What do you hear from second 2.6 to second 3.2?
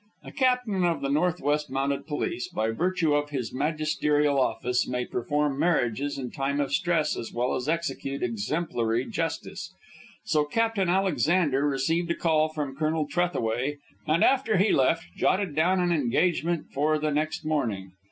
virtue